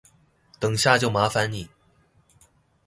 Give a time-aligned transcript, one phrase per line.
[0.59, 1.69] 等下就麻煩你